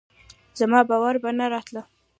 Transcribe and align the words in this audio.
زما 0.59 0.79
باور 0.89 1.15
به 1.23 1.29
نه 1.39 1.45
راته 1.51 1.81